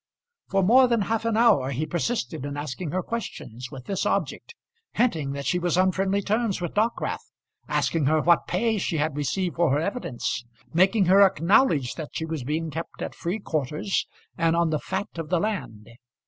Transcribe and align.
For 0.47 0.63
more 0.63 0.87
than 0.87 1.01
half 1.01 1.25
an 1.25 1.37
hour 1.37 1.69
he 1.69 1.85
persisted 1.85 2.43
in 2.43 2.57
asking 2.57 2.89
her 2.89 3.03
questions 3.03 3.69
with 3.69 3.85
this 3.85 4.03
object; 4.03 4.55
hinting 4.93 5.33
that 5.33 5.45
she 5.45 5.59
was 5.59 5.77
on 5.77 5.91
friendly 5.91 6.23
terms 6.23 6.59
with 6.59 6.73
Dockwrath; 6.73 7.29
asking 7.67 8.05
her 8.07 8.19
what 8.19 8.47
pay 8.47 8.79
she 8.79 8.97
had 8.97 9.15
received 9.15 9.57
for 9.57 9.69
her 9.69 9.79
evidence; 9.79 10.43
making 10.73 11.05
her 11.05 11.21
acknowledge 11.21 11.93
that 11.93 12.09
she 12.13 12.25
was 12.25 12.43
being 12.43 12.71
kept 12.71 13.03
at 13.03 13.13
free 13.13 13.37
quarters, 13.37 14.07
and 14.39 14.55
on 14.55 14.71
the 14.71 14.79
fat 14.79 15.19
of 15.19 15.29
the 15.29 15.39
land. 15.39 15.87